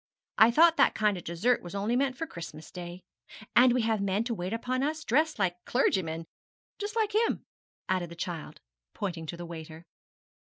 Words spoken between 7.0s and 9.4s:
him,' added the child, pointing to